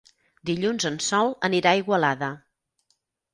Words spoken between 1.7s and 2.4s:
a Igualada.